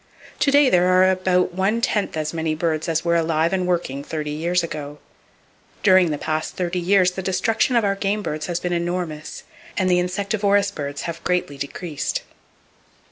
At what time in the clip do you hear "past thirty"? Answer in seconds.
6.17-6.79